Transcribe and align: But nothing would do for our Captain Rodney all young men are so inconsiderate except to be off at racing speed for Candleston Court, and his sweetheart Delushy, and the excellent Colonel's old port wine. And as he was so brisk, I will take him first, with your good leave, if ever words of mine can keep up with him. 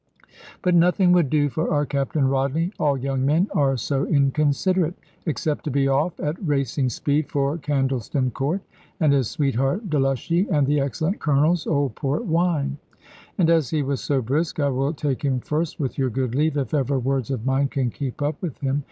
But 0.63 0.73
nothing 0.73 1.11
would 1.11 1.29
do 1.29 1.47
for 1.47 1.69
our 1.71 1.85
Captain 1.85 2.27
Rodney 2.27 2.71
all 2.79 2.97
young 2.97 3.23
men 3.23 3.47
are 3.53 3.77
so 3.77 4.03
inconsiderate 4.07 4.95
except 5.27 5.63
to 5.65 5.69
be 5.69 5.87
off 5.87 6.19
at 6.19 6.43
racing 6.43 6.89
speed 6.89 7.29
for 7.29 7.59
Candleston 7.59 8.31
Court, 8.31 8.61
and 8.99 9.13
his 9.13 9.29
sweetheart 9.29 9.91
Delushy, 9.91 10.47
and 10.49 10.65
the 10.65 10.79
excellent 10.79 11.19
Colonel's 11.19 11.67
old 11.67 11.93
port 11.93 12.25
wine. 12.25 12.79
And 13.37 13.47
as 13.51 13.69
he 13.69 13.83
was 13.83 14.01
so 14.01 14.23
brisk, 14.23 14.59
I 14.59 14.69
will 14.69 14.91
take 14.91 15.21
him 15.23 15.39
first, 15.39 15.79
with 15.79 15.99
your 15.99 16.09
good 16.09 16.33
leave, 16.33 16.57
if 16.57 16.73
ever 16.73 16.97
words 16.97 17.29
of 17.29 17.45
mine 17.45 17.67
can 17.67 17.91
keep 17.91 18.23
up 18.23 18.41
with 18.41 18.57
him. 18.57 18.79